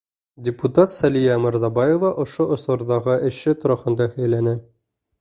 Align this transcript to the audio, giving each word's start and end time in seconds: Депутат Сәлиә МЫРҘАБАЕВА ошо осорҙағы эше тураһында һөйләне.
Депутат 0.45 0.91
Сәлиә 0.93 1.35
МЫРҘАБАЕВА 1.43 2.13
ошо 2.25 2.49
осорҙағы 2.57 3.21
эше 3.31 3.57
тураһында 3.63 4.13
һөйләне. 4.19 4.61